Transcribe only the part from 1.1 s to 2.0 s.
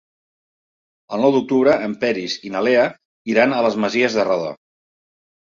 El nou d'octubre en